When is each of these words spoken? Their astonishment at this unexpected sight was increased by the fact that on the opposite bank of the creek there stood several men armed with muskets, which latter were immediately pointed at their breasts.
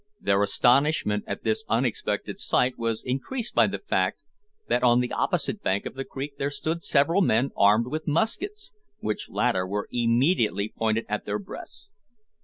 Their 0.19 0.41
astonishment 0.41 1.25
at 1.27 1.43
this 1.43 1.63
unexpected 1.69 2.39
sight 2.39 2.75
was 2.75 3.03
increased 3.03 3.53
by 3.53 3.67
the 3.67 3.77
fact 3.77 4.23
that 4.67 4.81
on 4.81 4.99
the 4.99 5.11
opposite 5.11 5.61
bank 5.61 5.85
of 5.85 5.93
the 5.93 6.03
creek 6.03 6.39
there 6.39 6.49
stood 6.49 6.83
several 6.83 7.21
men 7.21 7.51
armed 7.55 7.85
with 7.85 8.07
muskets, 8.07 8.73
which 8.97 9.29
latter 9.29 9.67
were 9.67 9.87
immediately 9.91 10.73
pointed 10.75 11.05
at 11.07 11.25
their 11.27 11.37
breasts. 11.37 11.91